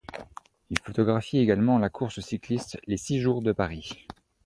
[0.71, 4.07] Il photographie également la course cycliste les Six jours de Paris.